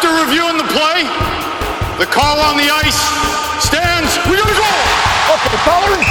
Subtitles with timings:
[0.00, 1.04] After reviewing the play,
[2.00, 2.96] the call on the ice
[3.60, 4.08] stands.
[4.32, 4.72] We gotta go!
[5.36, 6.08] Okay, fellas,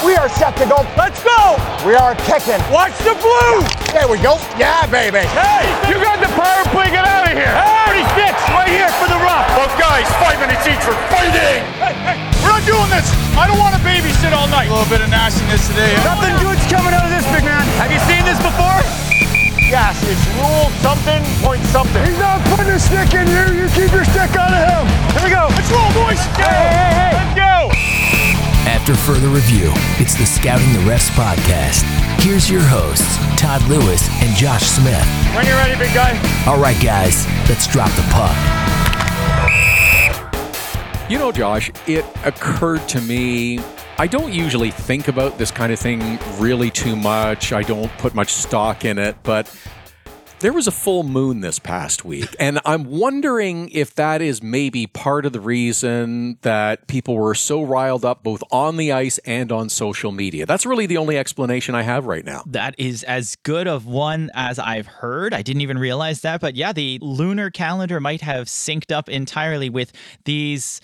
[0.00, 0.80] we are set to go.
[0.96, 1.60] Let's go!
[1.84, 2.56] We are kicking.
[2.72, 3.68] Watch the blue!
[3.92, 4.40] There we go.
[4.56, 5.28] Yeah, baby.
[5.36, 7.52] Hey, you got the power play, get out of here!
[7.52, 9.44] Hey, 36, right here for the rock!
[9.60, 11.60] Both guys, five minutes each for fighting!
[11.84, 13.12] Hey, hey, we're not doing this!
[13.36, 14.72] I don't want to babysit all night!
[14.72, 15.92] A little bit of nastiness today.
[16.00, 17.60] Nothing good's coming out of this, big man!
[17.76, 19.07] Have you seen this before?
[19.68, 22.02] Yes, it's rule something, point something.
[22.02, 23.60] He's not putting a stick in you.
[23.60, 24.86] You keep your stick out of him.
[25.12, 25.44] Here we go.
[25.52, 26.24] Let's roll, boys.
[26.40, 26.48] Go.
[26.48, 27.12] Hey, hey, hey.
[27.12, 27.68] Let's go.
[28.64, 31.84] After further review, it's the Scouting the Refs podcast.
[32.24, 35.04] Here's your hosts, Todd Lewis and Josh Smith.
[35.36, 36.16] When you're ready, big guy.
[36.46, 38.34] All right, guys, let's drop the puck.
[41.10, 43.60] You know, Josh, it occurred to me.
[44.00, 47.52] I don't usually think about this kind of thing really too much.
[47.52, 49.52] I don't put much stock in it, but
[50.38, 54.86] there was a full moon this past week, and I'm wondering if that is maybe
[54.86, 59.50] part of the reason that people were so riled up both on the ice and
[59.50, 60.46] on social media.
[60.46, 62.44] That's really the only explanation I have right now.
[62.46, 65.34] That is as good of one as I've heard.
[65.34, 69.68] I didn't even realize that, but yeah, the lunar calendar might have synced up entirely
[69.68, 69.90] with
[70.24, 70.80] these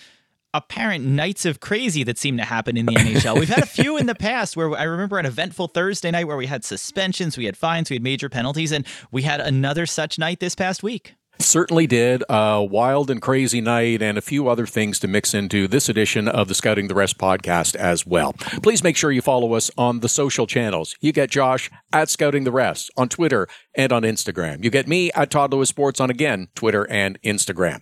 [0.55, 3.39] apparent nights of crazy that seem to happen in the NHL.
[3.39, 6.37] We've had a few in the past where I remember an eventful Thursday night where
[6.37, 10.19] we had suspensions, we had fines, we had major penalties, and we had another such
[10.19, 11.17] night this past week.
[11.41, 12.23] Certainly did.
[12.29, 16.29] A wild and crazy night, and a few other things to mix into this edition
[16.29, 18.35] of the Scouting the Refs podcast as well.
[18.63, 20.95] Please make sure you follow us on the social channels.
[21.01, 24.63] You get Josh at Scouting the Refs on Twitter and on Instagram.
[24.63, 27.81] You get me at Todd Lewis Sports on again Twitter and Instagram.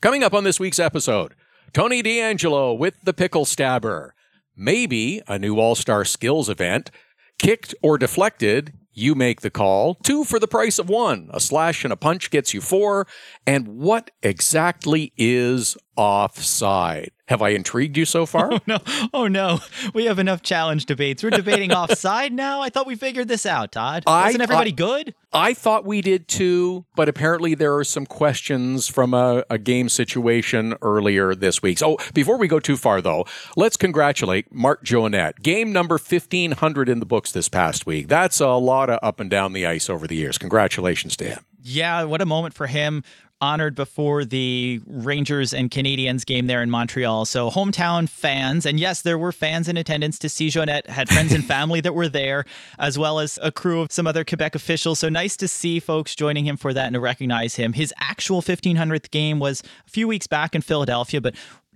[0.00, 1.34] Coming up on this week's episode,
[1.74, 4.14] Tony DeAngelo with the Pickle Stabber.
[4.56, 6.92] Maybe a new All Star Skills event.
[7.36, 9.96] Kicked or deflected, you make the call.
[9.96, 11.28] Two for the price of one.
[11.32, 13.08] A slash and a punch gets you four.
[13.44, 17.10] And what exactly is offside?
[17.28, 18.50] Have I intrigued you so far?
[18.54, 18.78] Oh no.
[19.14, 19.60] Oh no.
[19.94, 21.22] We have enough challenge debates.
[21.22, 22.60] We're debating offside now.
[22.60, 24.02] I thought we figured this out, Todd.
[24.06, 25.14] I- Wasn't everybody I- good?
[25.32, 29.88] I thought we did too, but apparently there are some questions from a, a game
[29.88, 31.78] situation earlier this week.
[31.78, 33.26] So before we go too far, though,
[33.56, 35.40] let's congratulate Marc Joannette.
[35.42, 38.06] Game number 1500 in the books this past week.
[38.06, 40.38] That's a lot of up and down the ice over the years.
[40.38, 41.44] Congratulations to him.
[41.62, 43.02] Yeah, what a moment for him.
[43.44, 47.26] Honored before the Rangers and Canadiens game there in Montreal.
[47.26, 51.30] So, hometown fans, and yes, there were fans in attendance to see Joannette, had friends
[51.30, 52.46] and family that were there,
[52.78, 54.98] as well as a crew of some other Quebec officials.
[54.98, 57.74] So, nice to see folks joining him for that and to recognize him.
[57.74, 61.34] His actual 1500th game was a few weeks back in Philadelphia, but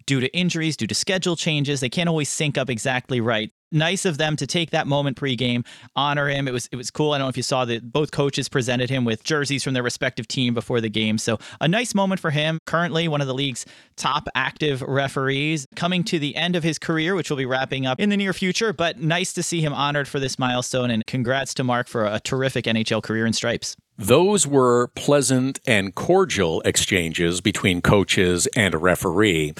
[0.09, 3.53] due to injuries, due to schedule changes, they can't always sync up exactly right.
[3.71, 6.49] Nice of them to take that moment pregame, honor him.
[6.49, 7.13] It was it was cool.
[7.13, 9.83] I don't know if you saw that both coaches presented him with jerseys from their
[9.83, 11.19] respective team before the game.
[11.19, 12.59] So a nice moment for him.
[12.65, 13.67] Currently one of the league's
[13.97, 18.01] top active referees, coming to the end of his career, which will be wrapping up
[18.01, 18.73] in the near future.
[18.73, 22.21] But nice to see him honored for this milestone, and congrats to Marc for a
[22.21, 23.77] terrific NHL career in stripes.
[24.01, 29.55] Those were pleasant and cordial exchanges between coaches and a referee.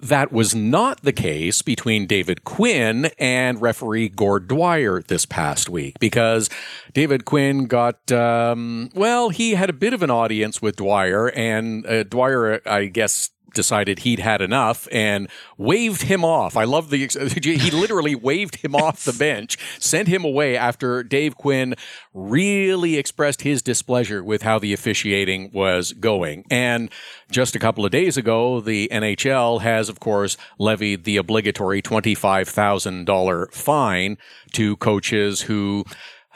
[0.00, 5.98] That was not the case between David Quinn and referee Gord Dwyer this past week
[6.00, 6.48] because
[6.94, 11.86] David Quinn got, um, well, he had a bit of an audience with Dwyer, and
[11.86, 15.28] uh, Dwyer, I guess, decided he'd had enough and
[15.58, 16.56] waved him off.
[16.56, 17.06] I love the
[17.42, 21.74] he literally waved him off the bench, sent him away after Dave Quinn
[22.12, 26.44] really expressed his displeasure with how the officiating was going.
[26.50, 26.90] And
[27.30, 33.52] just a couple of days ago, the NHL has of course levied the obligatory $25,000
[33.52, 34.18] fine
[34.52, 35.84] to coaches who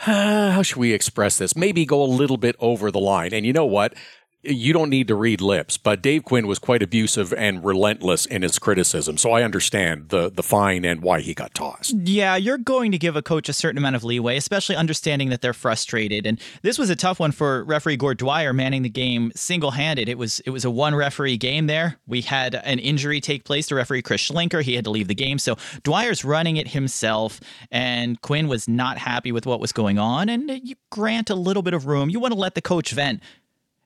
[0.06, 1.56] uh, how should we express this?
[1.56, 3.32] Maybe go a little bit over the line.
[3.32, 3.94] And you know what?
[4.44, 8.42] You don't need to read lips, but Dave Quinn was quite abusive and relentless in
[8.42, 9.16] his criticism.
[9.16, 11.94] So I understand the the fine and why he got tossed.
[12.04, 15.40] Yeah, you're going to give a coach a certain amount of leeway, especially understanding that
[15.40, 16.26] they're frustrated.
[16.26, 20.08] And this was a tough one for referee Gord Dwyer manning the game single handed.
[20.08, 21.98] It was it was a one referee game there.
[22.06, 24.62] We had an injury take place to referee Chris Schlinker.
[24.62, 25.38] He had to leave the game.
[25.38, 27.40] So Dwyer's running it himself,
[27.70, 30.28] and Quinn was not happy with what was going on.
[30.28, 32.10] And you grant a little bit of room.
[32.10, 33.22] You want to let the coach vent.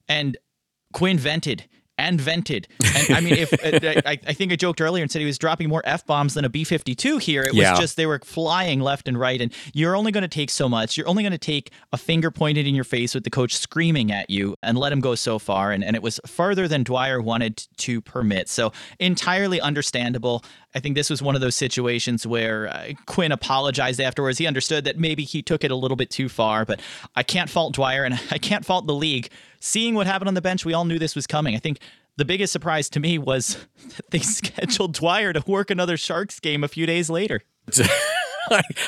[0.08, 0.36] And
[0.92, 1.68] Quinn vented
[1.98, 2.68] and vented.
[2.96, 3.52] And I mean, if
[4.06, 6.44] I, I think I joked earlier and said he was dropping more f bombs than
[6.44, 7.42] a B fifty two here.
[7.42, 10.50] It was just they were flying left and right, and you're only going to take
[10.50, 10.96] so much.
[10.96, 14.12] You're only going to take a finger pointed in your face with the coach screaming
[14.12, 15.72] at you and let him go so far.
[15.72, 18.48] And and it was further than Dwyer wanted to permit.
[18.48, 20.44] So entirely understandable.
[20.74, 24.38] I think this was one of those situations where uh, Quinn apologized afterwards.
[24.38, 26.80] He understood that maybe he took it a little bit too far, but
[27.16, 29.30] I can't fault Dwyer and I can't fault the league.
[29.60, 31.54] Seeing what happened on the bench, we all knew this was coming.
[31.54, 31.78] I think
[32.16, 33.56] the biggest surprise to me was
[33.96, 37.42] that they scheduled Dwyer to work another Sharks game a few days later.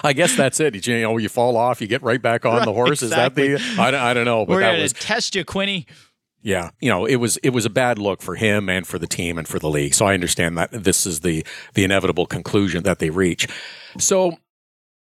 [0.02, 0.86] I guess that's it.
[0.86, 3.02] You know, you fall off, you get right back on Right, the horse.
[3.02, 3.48] exactly.
[3.48, 3.82] Is that the?
[3.82, 5.86] I, don't- I don't know, but We're that going was to test you, Quinny.
[6.42, 6.70] yeah.
[6.80, 9.36] You know, it was it was a bad look for him and for the team
[9.36, 9.92] and for the league.
[9.92, 11.44] So I understand that this is the
[11.74, 13.46] the inevitable conclusion that they reach.
[13.98, 14.38] So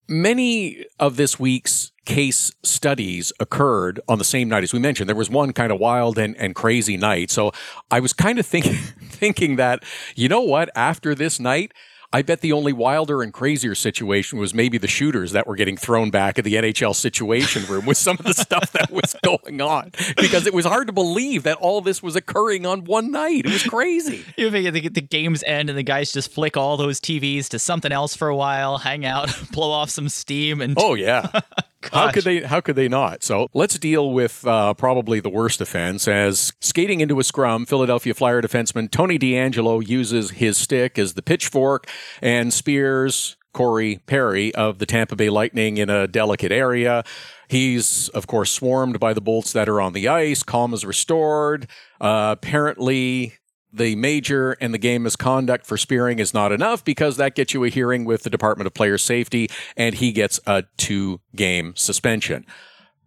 [0.09, 5.07] many of this week's case studies occurred on the same night as we mentioned.
[5.07, 7.29] There was one kind of wild and, and crazy night.
[7.29, 7.51] So
[7.91, 8.73] I was kind of thinking
[9.03, 9.83] thinking that,
[10.15, 11.73] you know what, after this night,
[12.11, 15.77] I bet the only wilder and crazier situation was maybe the shooters that were getting
[15.77, 19.61] thrown back at the NHL situation room with some of the stuff that was going
[19.61, 19.91] on.
[20.17, 23.45] Because it was hard to believe that all this was occurring on one night.
[23.45, 24.25] It was crazy.
[24.39, 27.91] You the, the games end and the guys just flick all those TVs to something
[27.91, 31.41] else for a while, hang out, blow off some steam, and Oh yeah.
[31.81, 32.41] How could they?
[32.41, 33.23] How could they not?
[33.23, 36.07] So let's deal with uh, probably the worst offense.
[36.07, 41.21] As skating into a scrum, Philadelphia Flyer defenseman Tony DeAngelo uses his stick as the
[41.21, 41.87] pitchfork
[42.21, 47.03] and spears Corey Perry of the Tampa Bay Lightning in a delicate area.
[47.47, 50.43] He's of course swarmed by the bolts that are on the ice.
[50.43, 51.67] Calm is restored.
[51.99, 53.38] Uh, apparently,
[53.71, 57.63] the major and the game misconduct for spearing is not enough because that gets you
[57.63, 62.45] a hearing with the Department of Player Safety and he gets a two game suspension.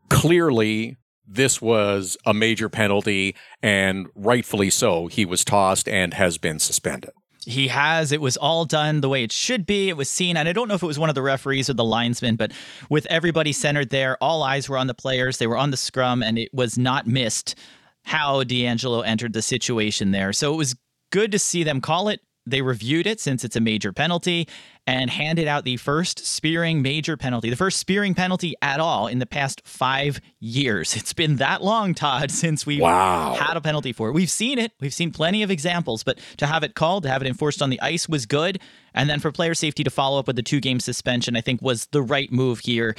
[0.08, 5.06] Clearly, this was a major penalty and rightfully so.
[5.06, 7.10] He was tossed and has been suspended.
[7.44, 8.12] he has.
[8.12, 9.88] It was all done the way it should be.
[9.88, 11.74] It was seen, and I don't know if it was one of the referees or
[11.74, 12.52] the linesmen, but
[12.88, 15.38] with everybody centered there, all eyes were on the players.
[15.38, 17.56] They were on the scrum, and it was not missed
[18.04, 20.32] how DeAngelo entered the situation there.
[20.32, 20.74] So it was
[21.10, 22.20] good to see them call it.
[22.44, 24.48] They reviewed it since it's a major penalty
[24.84, 29.20] and handed out the first spearing major penalty, the first spearing penalty at all in
[29.20, 30.96] the past five years.
[30.96, 33.34] It's been that long, Todd, since we've Wow.
[33.38, 34.12] had a penalty for it.
[34.12, 34.72] We've seen it.
[34.80, 37.70] We've seen plenty of examples, but to have it called, to have it enforced on
[37.70, 38.58] the ice was good.
[38.92, 41.62] And then for player safety to follow up with the two game suspension, I think
[41.62, 42.96] was the right move here.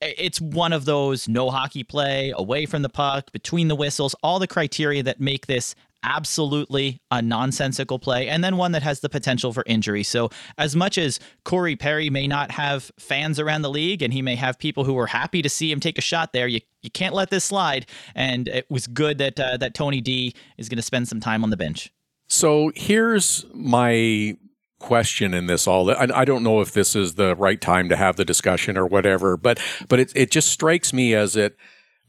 [0.00, 4.38] It's one of those no hockey play, away from the puck, between the whistles, all
[4.38, 9.08] the criteria that make this absolutely a nonsensical play, and then one that has the
[9.08, 10.02] potential for injury.
[10.02, 14.22] So, as much as Corey Perry may not have fans around the league and he
[14.22, 16.90] may have people who are happy to see him take a shot there, you, you
[16.90, 17.86] can't let this slide.
[18.14, 21.42] And it was good that uh, that Tony D is going to spend some time
[21.42, 21.92] on the bench.
[22.28, 24.36] So here's my
[24.78, 25.90] question in this all.
[25.90, 28.86] I, I don't know if this is the right time to have the discussion or
[28.86, 29.58] whatever, but
[29.88, 31.56] but it it just strikes me as it.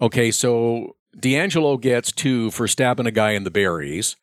[0.01, 4.15] Okay, so DeAngelo gets two for stabbing a guy in the berries,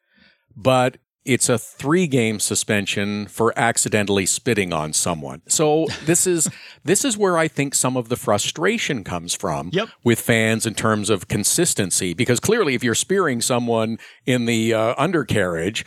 [0.56, 5.42] but it's a three game suspension for accidentally spitting on someone.
[5.48, 6.48] So this is
[6.84, 9.88] this is where I think some of the frustration comes from Yep.
[10.04, 12.14] with fans in terms of consistency.
[12.14, 15.84] Because clearly, if you're spearing someone in the uh, undercarriage,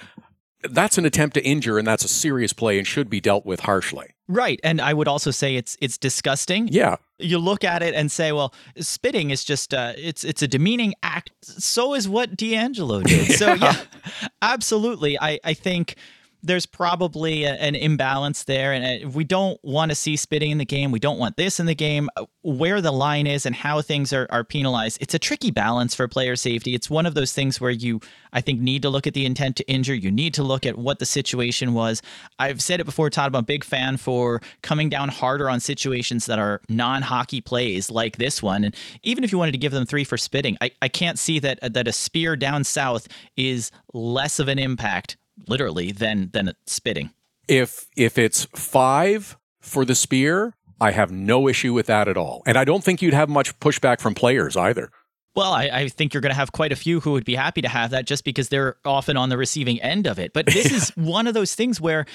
[0.64, 3.62] that's an attempt to injure, and that's a serious play and should be dealt with
[3.62, 4.08] harshly.
[4.28, 6.68] Right, and I would also say it's it's disgusting.
[6.68, 10.48] Yeah, you look at it and say, well, spitting is just uh, it's it's a
[10.48, 11.32] demeaning act.
[11.42, 13.30] So is what DeAngelo did.
[13.40, 13.76] So yeah,
[14.42, 15.20] absolutely.
[15.20, 15.96] I I think
[16.42, 20.58] there's probably a, an imbalance there, and uh, we don't want to see spitting in
[20.58, 20.92] the game.
[20.92, 22.10] We don't want this in the game.
[22.16, 25.96] Uh, Where the line is and how things are are penalized, it's a tricky balance
[25.96, 26.74] for player safety.
[26.74, 28.00] It's one of those things where you,
[28.34, 29.96] I think, need to look at the intent to injure.
[29.96, 32.02] You need to look at what the situation was.
[32.38, 33.36] I've said it before, Todd.
[33.36, 38.18] I'm a big fan for coming down harder on situations that are non-hockey plays like
[38.18, 38.64] this one.
[38.64, 41.40] And even if you wanted to give them three for spitting, I, I can't see
[41.40, 47.12] that that a spear down south is less of an impact, literally, than than spitting.
[47.48, 52.42] if if it's five for the spear, I have no issue with that at all,
[52.46, 54.92] and I don't think you'd have much pushback from players either.
[55.36, 57.62] Well, I, I think you're going to have quite a few who would be happy
[57.62, 60.34] to have that just because they're often on the receiving end of it.
[60.34, 62.06] But this is one of those things where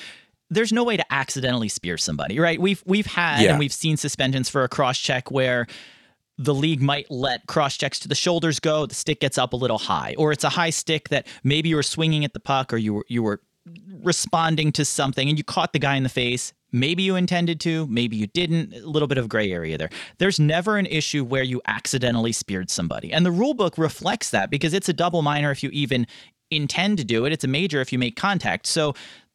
[0.51, 2.61] there's no way to accidentally spear somebody, right?
[2.61, 3.51] We've we've had Yeah.
[3.51, 5.67] and we've seen suspensions for a cross check where
[6.39, 9.57] the league might let cross checks to the shoulders go, the stick gets up a
[9.57, 12.73] little high, or it's a high stick that maybe you were swinging at the puck
[12.73, 13.41] or you were you were
[14.03, 16.53] responding to something and you caught the guy in the face.
[16.73, 18.75] Maybe you intended to, maybe you didn't.
[18.75, 19.91] A little bit of gray area there.
[20.19, 23.13] There's never an issue where you accidentally speared somebody.
[23.13, 26.07] And the rule book reflects that because it's a double minor if you even
[26.51, 28.67] intend to do it, it's a major if you make contact.
[28.67, 28.95] So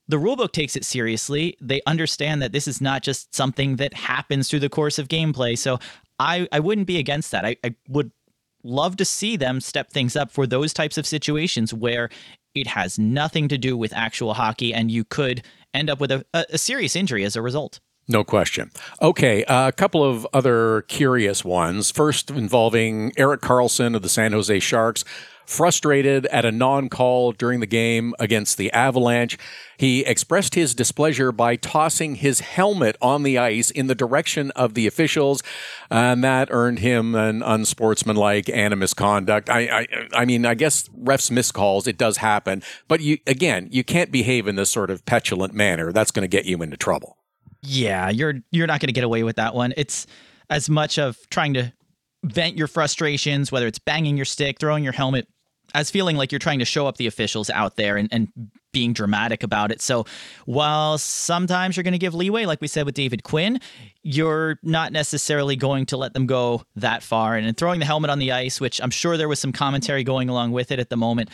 [0.10, 1.58] the rule book takes it seriously.
[1.62, 5.58] They understand that this is not just something that happens through the course of gameplay.
[5.58, 5.79] So
[6.20, 7.46] I, I wouldn't be against that.
[7.46, 8.12] I, I would
[8.64, 12.10] love to see them step things up for those types of situations where
[12.56, 16.26] it has nothing to do with actual hockey and you could end up with a,
[16.34, 17.80] a, serious injury as a result.
[18.08, 18.72] No question.
[19.02, 21.92] Okay, uh, a couple of other curious ones.
[21.92, 25.06] First, involving Erik Karlsson of the San Jose Sharks.
[25.50, 29.36] Frustrated at a non call during the game against the Avalanche,
[29.77, 34.75] he expressed his displeasure by tossing his helmet on the ice in the direction of
[34.75, 35.41] the officials,
[35.89, 39.50] and that earned him an unsportsmanlike and a misconduct.
[39.50, 43.70] I, I, I mean, I guess refs miss calls, it does happen, but you, again,
[43.72, 45.91] you can't behave in this sort of petulant manner.
[45.91, 47.18] That's going to get you into trouble.
[47.63, 49.74] Yeah, you're you're not going to get away with that one.
[49.77, 50.06] It's
[50.51, 51.74] as much of trying to
[52.24, 55.27] vent your frustrations, whether it's banging your stick, throwing your helmet,
[55.74, 58.32] as feeling like you're trying to show up the officials out there and, and
[58.72, 59.82] being dramatic about it.
[59.82, 60.06] So
[60.46, 63.60] while sometimes you're going to give leeway, like we said with David Quinn,
[64.04, 67.36] you're not necessarily going to let them go that far.
[67.36, 70.04] And in throwing the helmet on the ice, which I'm sure there was some commentary
[70.04, 71.30] going along with it at the moment,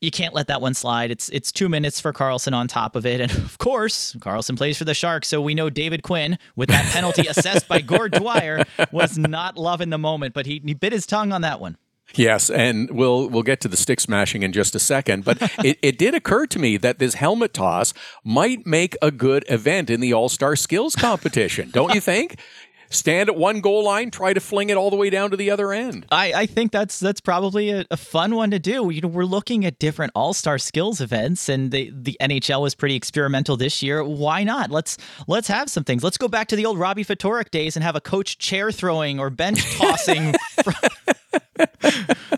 [0.00, 1.10] you can't let that one slide.
[1.10, 4.76] It's it's two minutes for Karlsson on top of it, and of course Karlsson plays
[4.76, 8.64] for the Sharks, so we know David Quinn with that penalty assessed by Gord Dwyer
[8.92, 11.78] was not loving the moment, but he, he bit his tongue on that one.
[12.14, 15.24] Yes, and we'll we'll get to the stick smashing in just a second.
[15.24, 17.92] But it, it did occur to me that this helmet toss
[18.24, 22.38] might make a good event in the All Star Skills competition, don't you think?
[22.90, 25.50] Stand at one goal line, try to fling it all the way down to the
[25.50, 26.06] other end.
[26.12, 28.90] I, I think that's that's probably a, a fun one to do.
[28.90, 32.74] You know, we're looking at different All Star Skills events, and the the NHL was
[32.76, 34.04] pretty experimental this year.
[34.04, 34.70] Why not?
[34.70, 34.96] Let's
[35.26, 36.04] let's have some things.
[36.04, 39.18] Let's go back to the old Robbie Ftorek days and have a coach chair throwing
[39.18, 40.34] or bench tossing.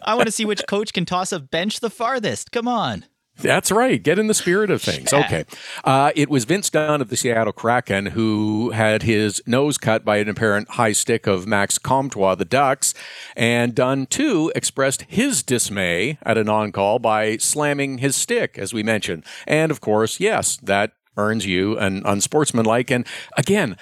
[0.02, 2.52] I want to see which coach can toss a bench the farthest.
[2.52, 3.04] Come on.
[3.38, 4.02] That's right.
[4.02, 5.12] Get in the spirit of things.
[5.12, 5.20] Yeah.
[5.20, 5.44] Okay.
[5.84, 10.16] Uh, it was Vince Dunn of the Seattle Kraken who had his nose cut by
[10.16, 12.94] an apparent high stick of Max Comtois, the Ducks.
[13.36, 18.72] And Dunn, too, expressed his dismay at a non call by slamming his stick, as
[18.72, 19.22] we mentioned.
[19.46, 22.90] And of course, yes, that earns you an unsportsmanlike.
[22.90, 23.06] And
[23.36, 23.76] again,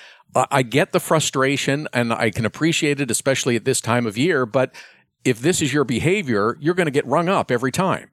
[0.51, 4.47] I get the frustration and I can appreciate it, especially at this time of year.
[4.47, 4.75] But
[5.25, 8.11] if this is your behavior, you're going to get rung up every time.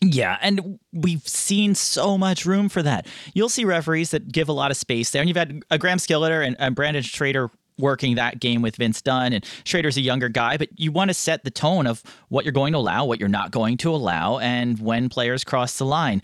[0.00, 3.06] Yeah, and we've seen so much room for that.
[3.32, 5.98] You'll see referees that give a lot of space there, and you've had a Graham
[5.98, 10.28] Skilliter and, and Brandon Schrader working that game with Vince Dunn, and Schrader's a younger
[10.28, 13.18] guy, but you want to set the tone of what you're going to allow, what
[13.18, 16.22] you're not going to allow, and when players cross the line.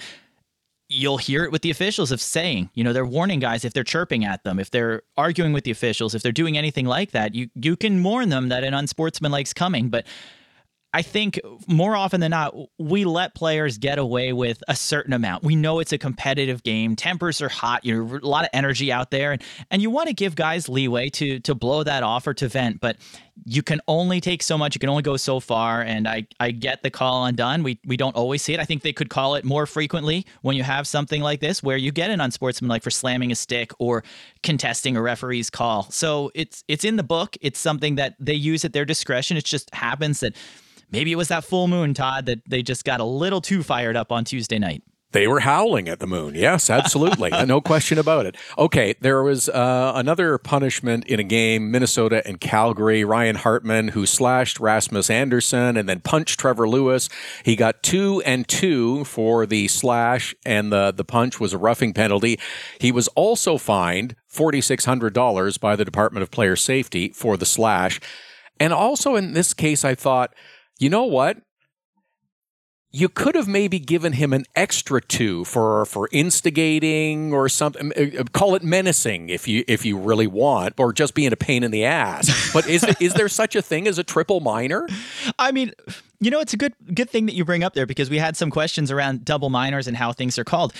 [0.92, 3.84] You'll hear it with the officials of saying, you know, they're warning guys if they're
[3.84, 7.32] chirping at them, if they're arguing with the officials, if they're doing anything like that.
[7.32, 10.04] You you can warn them that an unsportsmanlike's coming, but
[10.92, 15.44] I think more often than not, we let players get away with a certain amount.
[15.44, 16.96] We know it's a competitive game.
[16.96, 17.84] Tempers are hot.
[17.84, 20.68] You know, a lot of energy out there, and, and you want to give guys
[20.68, 22.80] leeway to to blow that off or to vent.
[22.80, 22.96] But
[23.44, 24.74] you can only take so much.
[24.74, 25.80] You can only go so far.
[25.80, 27.62] And I I get the call on Dunn.
[27.62, 28.60] We we don't always see it.
[28.60, 31.76] I think they could call it more frequently when you have something like this where
[31.76, 34.02] you get an unsportsmanlike for slamming a stick or
[34.42, 35.84] contesting a referee's call.
[35.90, 37.36] So it's it's in the book.
[37.40, 39.36] It's something that they use at their discretion.
[39.36, 40.34] It just happens that
[40.90, 43.96] maybe it was that full moon, Todd, that they just got a little too fired
[43.96, 44.82] up on Tuesday night.
[45.12, 46.36] They were howling at the moon.
[46.36, 47.30] Yes, absolutely.
[47.46, 48.36] no question about it.
[48.56, 53.02] Okay, there was uh, another punishment in a game, Minnesota and Calgary.
[53.02, 57.08] Ryan Hartman, who slashed Rasmus Andersson and then punched Trevor Lewis.
[57.44, 61.92] He got two and two for the slash, and the, the punch was a roughing
[61.92, 62.38] penalty.
[62.78, 68.00] He was also fined $4,600 by the Department of Player Safety for the slash.
[68.60, 70.34] And also in this case, I thought,
[70.80, 71.36] you know what?
[72.92, 77.92] You could have maybe given him an extra two for for instigating or something.
[77.96, 81.62] Uh, Call it menacing if you if you really want, or just being a pain
[81.62, 82.50] in the ass.
[82.52, 84.88] But is is there such a thing as a triple minor?
[85.38, 85.70] I mean,
[86.18, 88.36] you know, it's a good good thing that you bring up there because we had
[88.36, 90.72] some questions around double minors and how things are called.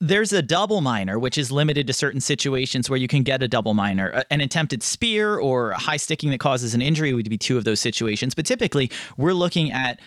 [0.00, 3.48] There's a double minor, which is limited to certain situations where you can get a
[3.48, 4.24] double minor.
[4.30, 7.64] An attempted spear or a high sticking that causes an injury would be two of
[7.64, 8.34] those situations.
[8.34, 10.00] But typically, we're looking at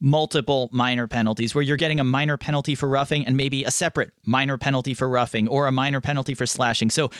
[0.00, 4.12] multiple minor penalties where you're getting a minor penalty for roughing and maybe a separate
[4.24, 6.90] minor penalty for roughing or a minor penalty for slashing.
[6.90, 7.10] So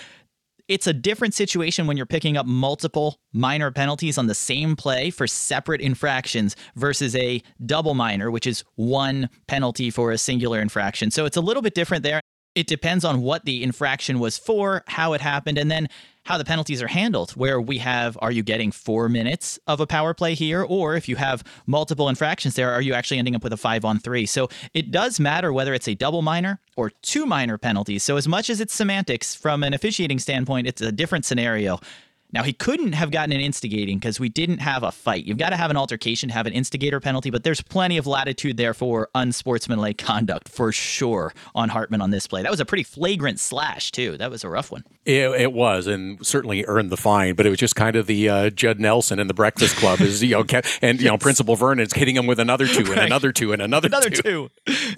[0.68, 5.10] it's a different situation when you're picking up multiple minor penalties on the same play
[5.10, 11.10] for separate infractions versus a double minor, which is one penalty for a singular infraction.
[11.10, 12.20] So it's a little bit different there.
[12.54, 15.88] It depends on what the infraction was for, how it happened, and then
[16.24, 17.32] how the penalties are handled.
[17.32, 20.62] Where we have, are you getting four minutes of a power play here?
[20.62, 23.84] Or if you have multiple infractions there, are you actually ending up with a five
[23.84, 24.26] on three?
[24.26, 28.02] So it does matter whether it's a double minor or two minor penalties.
[28.02, 31.80] So as much as it's semantics from an officiating standpoint, it's a different scenario.
[32.32, 35.24] Now, he couldn't have gotten an instigating because we didn't have a fight.
[35.24, 38.06] You've got to have an altercation to have an instigator penalty, but there's plenty of
[38.06, 42.42] latitude there for unsportsmanlike conduct for sure on Hartman on this play.
[42.42, 44.16] That was a pretty flagrant slash, too.
[44.16, 44.82] That was a rough one.
[45.04, 47.34] It, it was, and certainly earned the fine.
[47.34, 50.22] But it was just kind of the uh, Judd Nelson in the Breakfast Club, is
[50.22, 50.44] you know,
[50.80, 53.06] and you know, Principal Vernon's hitting him with another two and Right.
[53.06, 54.22] another two and another, Another two.
[54.22, 54.50] two.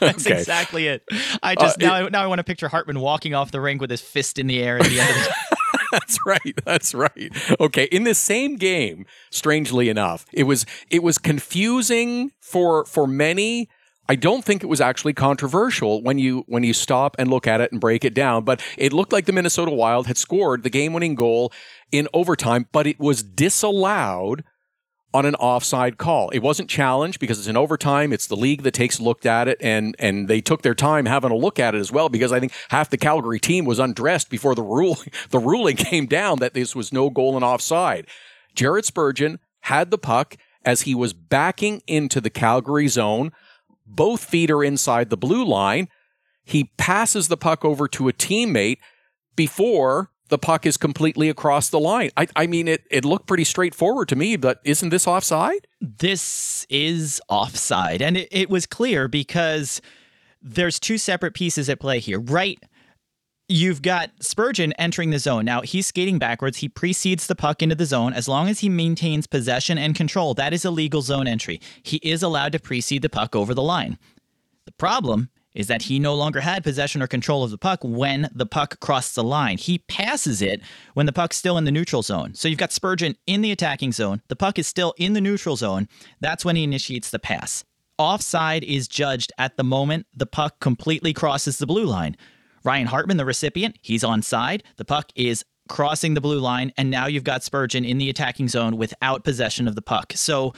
[0.00, 0.38] That's Okay.
[0.38, 1.02] exactly it.
[1.42, 3.78] I just Uh, now, I, now I want to picture Hartman walking off the ring
[3.78, 6.58] with his fist in the air at the end of the That's right.
[6.64, 7.30] That's right.
[7.60, 7.84] Okay.
[7.84, 13.68] In this same game, strangely enough, it was it was confusing for for many.
[14.08, 17.60] I don't think it was actually controversial when you when you stop and look at
[17.60, 18.44] it and break it down.
[18.44, 21.52] But it looked like the Minnesota Wild had scored the game-winning goal
[21.92, 24.44] in overtime, but it was disallowed
[25.14, 26.30] on an offside call.
[26.30, 28.12] It wasn't challenged because it's an overtime.
[28.12, 31.06] It's the league that takes a look at it, and and they took their time
[31.06, 33.78] having a look at it as well because I think half the Calgary team was
[33.78, 34.98] undressed before the rule
[35.30, 38.06] the ruling came down that this was no goal and offside.
[38.54, 43.32] Jared Spurgeon had the puck as he was backing into the Calgary zone.
[43.86, 45.88] Both feet are inside the blue line.
[46.44, 48.78] He passes the puck over to a teammate
[49.36, 52.10] before the puck is completely across the line.
[52.16, 55.68] I, I mean, it, it looked pretty straightforward to me, but isn't this offside?
[55.82, 58.00] this is offside.
[58.00, 59.82] And it, it was clear because
[60.40, 62.58] there's two separate pieces at play here, right?
[63.48, 65.44] You've got Spurgeon entering the zone.
[65.44, 66.58] Now, he's skating backwards.
[66.58, 68.14] He precedes the puck into the zone.
[68.14, 71.60] As long as he maintains possession and control, that is a legal zone entry.
[71.82, 73.98] He is allowed to precede the puck over the line.
[74.64, 78.30] The problem is that he no longer had possession or control of the puck when
[78.34, 79.58] the puck crossed the line.
[79.58, 80.60] He passes it
[80.94, 82.34] when the puck's still in the neutral zone.
[82.34, 84.22] So you've got Spurgeon in the attacking zone.
[84.28, 85.88] The puck is still in the neutral zone.
[86.20, 87.64] That's when he initiates the pass.
[87.98, 92.16] Offside is judged at the moment the puck completely crosses the blue line.
[92.64, 94.62] Ryan Hartman, the recipient, he's onside.
[94.76, 98.48] The puck is crossing the blue line, and now you've got Spurgeon in the attacking
[98.48, 100.12] zone without possession of the puck.
[100.14, 100.52] So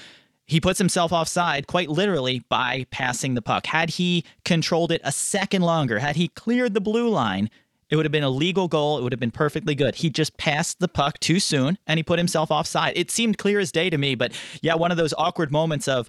[0.46, 3.66] he puts himself offside quite literally by passing the puck.
[3.66, 7.50] Had he controlled it a second longer, had he cleared the blue line,
[7.90, 8.98] it would have been a legal goal.
[8.98, 9.96] It would have been perfectly good.
[9.96, 12.94] He just passed the puck too soon and he put himself offside.
[12.96, 14.32] It seemed clear as day to me, but
[14.62, 16.08] yeah, one of those awkward moments of,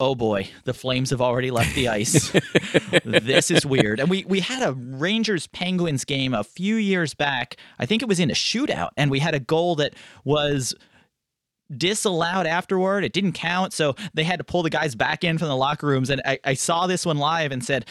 [0.00, 2.30] oh boy, the Flames have already left the ice.
[3.04, 4.00] this is weird.
[4.00, 7.56] And we we had a Rangers Penguins game a few years back.
[7.78, 10.74] I think it was in a shootout, and we had a goal that was
[11.74, 13.04] disallowed afterward.
[13.04, 15.86] It didn't count, so they had to pull the guys back in from the locker
[15.86, 16.10] rooms.
[16.10, 17.86] And I, I saw this one live and said,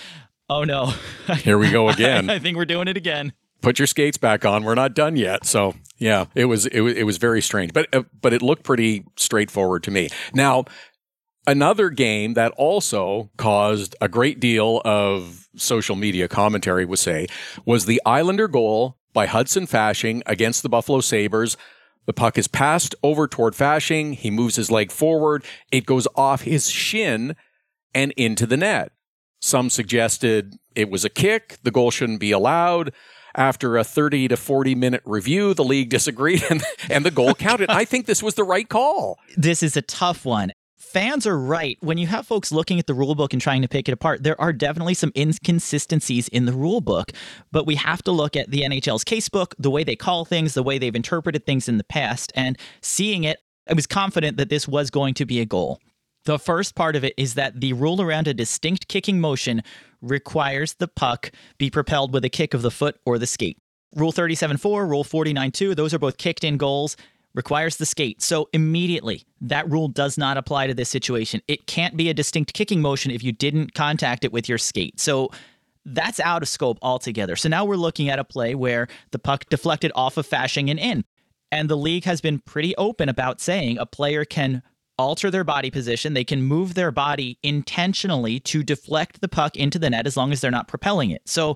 [0.49, 0.93] "Oh no,
[1.37, 2.29] Here we go again.
[2.29, 4.63] I think we're doing it again." Put your skates back on.
[4.63, 5.45] We're not done yet.
[5.45, 8.63] So yeah, it was it was, it was very strange, but uh, but it looked
[8.63, 10.09] pretty straightforward to me.
[10.33, 10.65] Now.
[11.47, 17.27] Another game that also caused a great deal of social media commentary, would say,
[17.65, 21.55] was the Islander goal by Hudson Fasching against the Buffalo Sabres.
[22.05, 24.13] The puck is passed over toward Fasching.
[24.15, 25.43] He moves his leg forward.
[25.71, 27.35] It goes off his shin
[27.93, 28.91] and into the net.
[29.41, 31.57] Some suggested it was a kick.
[31.63, 32.93] The goal shouldn't be allowed.
[33.37, 37.69] After a 30 to 40 minute review, the league disagreed and, and the goal counted.
[37.69, 39.19] I think this was the right call.
[39.35, 40.51] This is a tough one.
[40.95, 41.77] Fans are right.
[41.81, 44.23] When you have folks looking at the rule book and trying to pick it apart,
[44.23, 47.11] there are definitely some inconsistencies in the rule book,
[47.51, 50.63] but we have to look at the NHL's casebook, the way they call things, the
[50.63, 54.69] way they've interpreted things in the past, and seeing it, I was confident that this
[54.69, 55.81] was going to be a goal.
[56.23, 59.63] The first part of it is that the rule around a distinct kicking motion
[60.01, 63.57] requires the puck be propelled with a kick of the foot or the skate.
[63.95, 66.95] Rule 37.4, Rule 49 2, those are both kicked in goals,
[67.35, 68.21] requires the skate.
[68.21, 71.41] So immediately, that rule does not apply to this situation.
[71.47, 74.99] It can't be a distinct kicking motion if you didn't contact it with your skate.
[74.99, 75.29] So
[75.85, 77.35] that's out of scope altogether.
[77.35, 80.79] So now we're looking at a play where the puck deflected off of Fasching and
[80.79, 81.03] in.
[81.51, 84.63] And the league has been pretty open about saying a player can
[84.97, 86.13] alter their body position.
[86.13, 90.31] They can move their body intentionally to deflect the puck into the net as long
[90.31, 91.21] as they're not propelling it.
[91.25, 91.55] So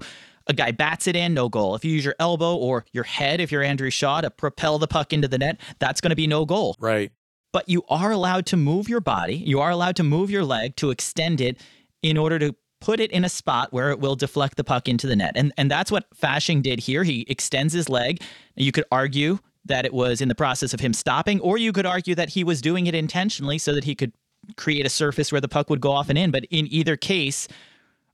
[0.50, 1.76] a guy bats it in, no goal.
[1.76, 4.88] If you use your elbow or your head, if you're Andrew Shaw, to propel the
[4.88, 6.76] puck into the net, that's going to be no goal.
[6.80, 7.12] Right.
[7.54, 9.36] But you are allowed to move your body.
[9.36, 11.62] You are allowed to move your leg to extend it
[12.02, 15.08] in order to put it in a spot where it will deflect the puck into
[15.08, 15.34] the net.
[15.36, 17.04] And and that's what Fasching did here.
[17.04, 18.22] He extends his leg.
[18.56, 21.86] You could argue that it was in the process of him stopping, or you could
[21.86, 24.14] argue that he was doing it intentionally so that he could
[24.56, 26.32] create a surface where the puck would go off and in.
[26.32, 27.48] But in either case,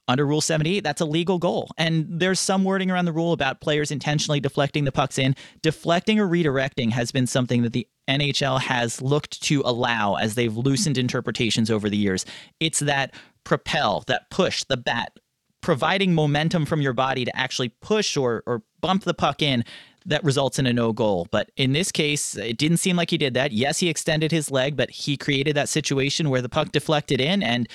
[0.07, 1.71] under Rule 78, that's a legal goal.
[1.77, 5.35] And there's some wording around the rule about players intentionally deflecting the pucks in.
[5.61, 10.55] Deflecting or redirecting has been something that the NHL has looked to allow as they've
[10.55, 12.25] loosened interpretations over the years.
[12.59, 15.13] It's that propel, that push, the bat,
[15.61, 19.63] providing momentum from your body to actually push or, or bump the puck in.
[20.05, 21.27] that results in a no goal.
[21.31, 23.51] But in this case, it didn't seem like he did that.
[23.51, 27.41] Yes, he extended his leg, but he created that situation where the puck deflected in
[27.41, 27.67] and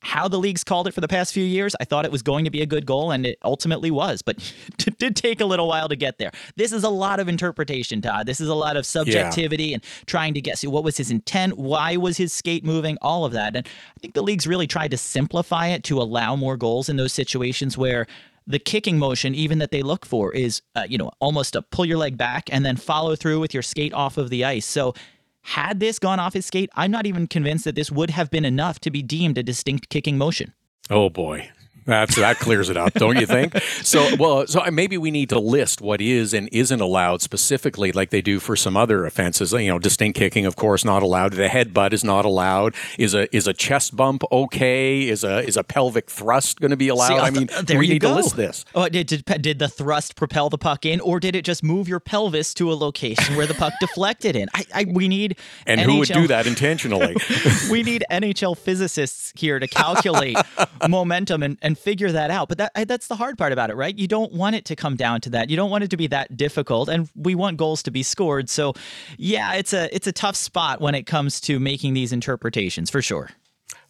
[0.00, 2.44] how the league's called it for the past few years, I thought it was going
[2.44, 4.36] to be a good goal, and it ultimately was, but
[4.86, 6.30] it did take a little while to get there.
[6.56, 8.26] This is a lot of interpretation, Todd.
[8.26, 9.74] This is a lot of subjectivity yeah.
[9.74, 13.32] and trying to guess what was his intent, why was his skate moving, all of
[13.32, 13.56] that.
[13.56, 16.96] And I think the league's really tried to simplify it to allow more goals in
[16.96, 18.06] those situations where
[18.46, 21.84] the kicking motion, even that they look for, is uh, you know almost a pull
[21.84, 24.66] your leg back and then follow through with your skate off of the ice.
[24.66, 24.94] So
[25.42, 28.44] had this gone off his skate, I'm not even convinced that this would have been
[28.44, 30.54] enough to be deemed a distinct kicking motion.
[30.90, 31.50] Oh boy.
[31.84, 33.56] That's that clears it up, don't you think?
[33.82, 38.10] So, well, so maybe we need to list what is and isn't allowed specifically, like
[38.10, 39.52] they do for some other offenses.
[39.52, 41.32] You know, distinct kicking, of course, not allowed.
[41.32, 42.74] The headbutt is not allowed.
[42.98, 45.08] Is a is a chest bump okay?
[45.08, 47.08] Is a is a pelvic thrust going to be allowed?
[47.08, 48.10] See, uh, I mean, there we need go.
[48.10, 48.64] to list this.
[48.74, 51.88] Oh, did, did did the thrust propel the puck in, or did it just move
[51.88, 54.48] your pelvis to a location where the puck deflected in?
[54.54, 57.16] I, I we need and NHL, who would do that intentionally?
[57.70, 60.36] we need NHL physicists here to calculate
[60.88, 62.48] momentum and, and figure that out.
[62.48, 63.96] But that that's the hard part about it, right?
[63.96, 65.50] You don't want it to come down to that.
[65.50, 68.48] You don't want it to be that difficult, and we want goals to be scored.
[68.48, 68.74] So,
[69.16, 73.02] yeah, it's a it's a tough spot when it comes to making these interpretations for
[73.02, 73.30] sure.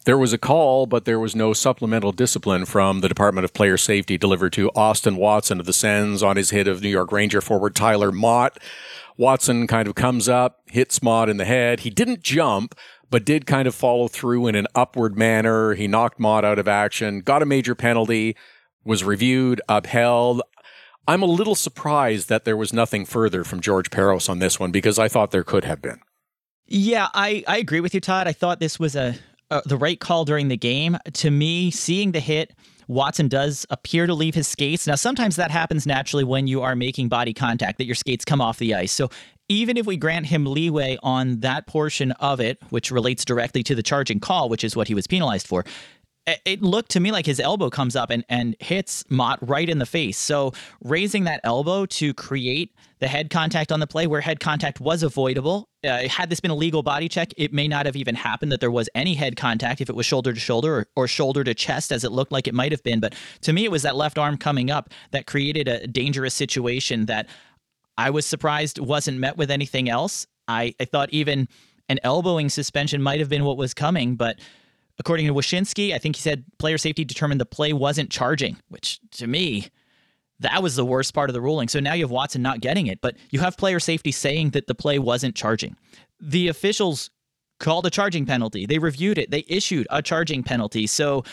[0.03, 3.77] There was a call, but there was no supplemental discipline from the Department of Player
[3.77, 7.39] Safety delivered to Austin Watson of the Sens on his hit of New York Ranger
[7.39, 8.57] forward Tyler Motte.
[9.15, 11.81] Watson kind of comes up, hits Motte in the head.
[11.81, 12.73] He didn't jump,
[13.11, 15.75] but did kind of follow through in an upward manner.
[15.75, 18.35] He knocked Motte out of action, got a major penalty,
[18.83, 20.41] was reviewed, upheld.
[21.07, 24.71] I'm a little surprised that there was nothing further from George Parros on this one
[24.71, 25.99] because I thought there could have been.
[26.65, 28.27] Yeah, I, I agree with you, Todd.
[28.27, 29.15] I thought this was a,
[29.49, 30.97] a the right call during the game.
[31.13, 32.53] To me, seeing the hit,
[32.91, 34.85] Watson does appear to leave his skates.
[34.85, 38.41] Now, sometimes that happens naturally when you are making body contact, that your skates come
[38.41, 38.91] off the ice.
[38.91, 39.09] So
[39.47, 43.75] even if we grant him leeway on that portion of it, which relates directly to
[43.75, 45.65] the charging call, which is what he was penalized for,
[46.27, 49.79] it looked to me like his elbow comes up and, and hits Motte right in
[49.79, 50.17] the face.
[50.17, 50.53] So
[50.83, 55.01] raising that elbow to create the head contact on the play where head contact was
[55.01, 55.67] avoidable.
[55.83, 58.59] Uh, had this been a legal body check, it may not have even happened that
[58.59, 61.55] there was any head contact if it was shoulder to shoulder or, or shoulder to
[61.55, 62.99] chest, as it looked like it might have been.
[62.99, 67.07] But to me, it was that left arm coming up that created a dangerous situation
[67.07, 67.27] that
[67.97, 70.27] I was surprised wasn't met with anything else.
[70.47, 71.47] I, I thought even
[71.89, 74.39] an elbowing suspension might have been what was coming, but
[75.01, 78.99] According to Wyshynski, I think he said player safety determined the play wasn't charging, which
[79.13, 79.69] to me,
[80.41, 81.69] that was the worst part of the ruling.
[81.69, 84.67] So now you have Watson not getting it, but you have player safety saying that
[84.67, 85.75] the play wasn't charging.
[86.19, 87.09] The officials
[87.59, 88.67] called a charging penalty.
[88.67, 89.31] They reviewed it.
[89.31, 90.85] They issued a charging penalty.
[90.85, 91.23] So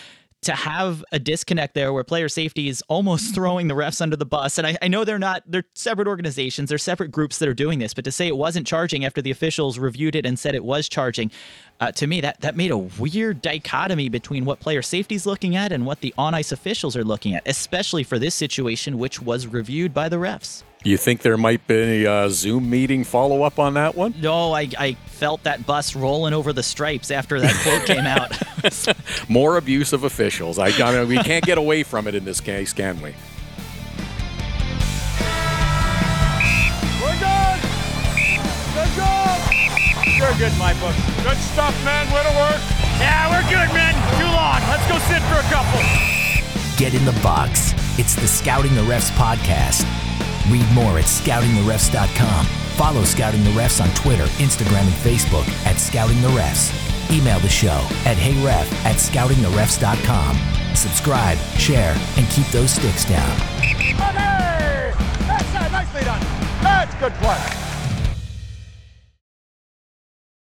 [0.43, 4.25] to have a disconnect there where player safety is almost throwing the refs under the
[4.25, 4.57] bus.
[4.57, 7.81] And I, I, know they're not, they're separate organizations, they're separate groups that are doing
[7.81, 10.65] this, but to say it wasn't charging after the officials reviewed it and said it
[10.65, 11.31] was charging,
[11.81, 15.57] uh, to me, that, that made a weird dichotomy between what player safety is looking
[15.57, 19.21] at and what the on ice officials are looking at, especially for this situation, which
[19.21, 20.63] was reviewed by the refs.
[20.85, 24.15] You think there might be a uh, Zoom meeting follow up on that one?
[24.21, 28.31] No, I, I felt that bus rolling over the stripes after that quote came out.
[29.29, 30.59] More abuse of officials.
[30.59, 33.11] I, I mean, we can't get away from it in this case, can we?
[37.03, 37.61] We're good.
[38.75, 39.53] Good job.
[40.17, 40.95] You're good, my book.
[41.25, 42.07] Good stuff, man.
[42.15, 42.63] Way to work.
[43.01, 43.95] Yeah, we're good, man.
[44.15, 44.63] Too long.
[44.71, 45.81] Let's go sit for a couple.
[46.77, 47.75] Get in the box.
[47.99, 49.85] It's the Scouting the Refs podcast.
[50.51, 52.47] Read more at scoutingtherefs.com.
[52.77, 56.73] Follow Scouting the Refs on Twitter, Instagram, and Facebook at Scouting the Refs.
[57.11, 60.37] Email the show at heyref at scoutingtherefs.com.
[60.75, 63.39] Subscribe, share, and keep those sticks down.
[65.27, 66.21] That's nicely done.
[66.63, 67.58] That's good play.